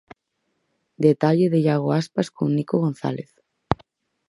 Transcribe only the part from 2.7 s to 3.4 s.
González.